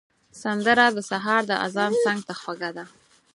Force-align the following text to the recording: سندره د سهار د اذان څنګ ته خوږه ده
سندره 0.41 0.85
د 0.95 0.97
سهار 1.09 1.41
د 1.47 1.51
اذان 1.65 1.91
څنګ 2.03 2.19
ته 2.27 2.33
خوږه 2.39 2.71
ده 2.77 2.85